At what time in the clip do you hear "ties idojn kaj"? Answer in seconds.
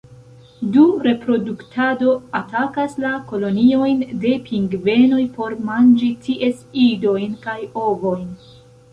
6.29-7.59